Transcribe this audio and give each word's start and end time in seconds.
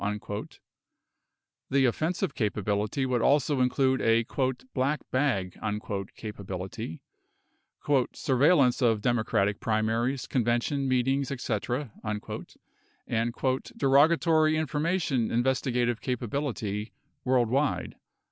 43 0.01 0.47
The 1.69 1.85
offensive 1.85 2.33
capability 2.33 3.05
would 3.05 3.21
also 3.21 3.61
in 3.61 3.69
clude 3.69 4.01
a 4.01 4.25
"black 4.73 5.01
bag" 5.11 5.59
capability, 6.15 7.03
"surveillance 8.11 8.81
of 8.81 8.99
Democratic 9.01 9.59
primaries, 9.59 10.25
convention, 10.25 10.87
meetings, 10.87 11.29
et 11.29 11.39
cetera," 11.39 11.91
and 12.03 13.33
"derogatory 13.77 14.57
information 14.57 15.29
in 15.29 15.43
vestigative 15.43 16.01
capability, 16.01 16.93
worldwide." 17.23 17.93